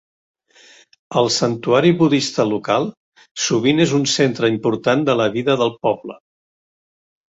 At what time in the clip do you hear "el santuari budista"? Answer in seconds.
1.21-2.47